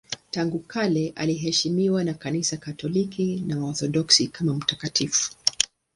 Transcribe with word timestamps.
Tangu 0.31 0.59
kale 0.59 1.13
anaheshimiwa 1.15 2.03
na 2.03 2.13
Kanisa 2.13 2.57
Katoliki 2.57 3.43
na 3.47 3.59
Waorthodoksi 3.59 4.27
kama 4.27 4.53
mtakatifu. 4.53 5.31